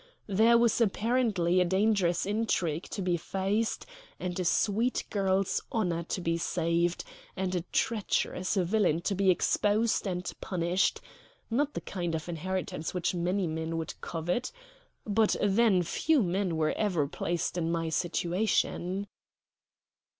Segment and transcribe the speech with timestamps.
[0.25, 3.85] There was apparently a dangerous intrigue to be faced,
[4.19, 7.03] and a sweet girl's honor to be saved,
[7.35, 11.01] and a treacherous villain to be exposed and punished
[11.51, 14.51] not the kind of inheritance which many men would covet.
[15.05, 19.05] But then few men were ever placed in my situation.